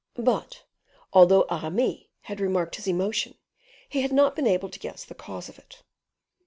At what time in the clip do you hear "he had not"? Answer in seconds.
3.87-4.35